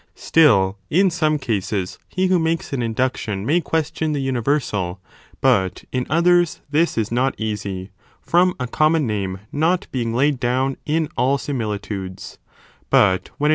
* 0.07 0.15
Still, 0.15 0.79
in 0.89 1.11
some 1.11 1.37
cases, 1.37 1.99
he 2.09 2.25
who 2.25 2.39
makes 2.39 2.73
an 2.73 2.79
{Vide 2.79 2.87
ch. 2.87 2.87
1s 2.87 2.87
induction 2.87 3.45
may 3.45 3.61
question 3.61 4.13
the 4.13 4.19
universal, 4.19 4.99
but 5.41 5.83
in 5.91 6.05
Whately, 6.05 6.07
iv. 6.07 6.09
1. 6.09 6.17
others 6.17 6.61
this 6.71 6.97
is 6.97 7.11
not 7.11 7.35
easy, 7.39 7.91
from 8.19 8.55
a 8.59 8.65
common 8.65 9.05
name 9.05 9.41
not 9.51 9.85
being 9.91 10.11
laid 10.15 10.39
down 10.39 10.77
in 10.87 11.07
all 11.17 11.37
similitudes,t 11.37 12.39
but 12.89 13.29
when 13.37 13.39
it 13.39 13.39
is 13.39 13.39
+ 13.39 13.39
1. 13.39 13.49